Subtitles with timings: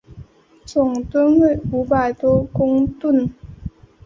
[0.65, 3.31] 总吨位五百多公顿。